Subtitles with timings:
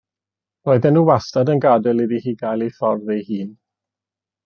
[0.69, 3.57] Roedden nhw wastad yn gadael iddi hi gael ei ffordd ei hun.